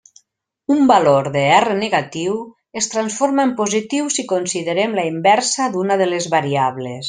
Un 0.75 0.79
valor 0.91 1.29
de 1.35 1.43
R 1.57 1.75
negatiu 1.81 2.39
es 2.81 2.89
transforma 2.95 3.47
en 3.49 3.53
positiu 3.61 4.11
si 4.17 4.27
considerem 4.33 4.99
la 5.01 5.05
inversa 5.11 5.71
d'una 5.77 6.01
de 6.05 6.13
les 6.15 6.31
variables. 6.39 6.99